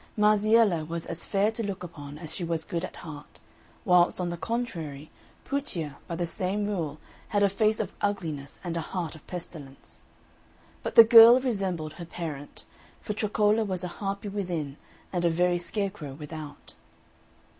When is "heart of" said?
8.81-9.27